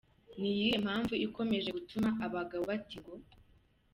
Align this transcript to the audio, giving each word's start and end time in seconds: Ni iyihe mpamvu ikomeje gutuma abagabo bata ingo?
Ni 0.39 0.49
iyihe 0.53 0.77
mpamvu 0.85 1.13
ikomeje 1.27 1.69
gutuma 1.77 2.09
abagabo 2.25 2.63
bata 2.71 2.91
ingo? 2.97 3.13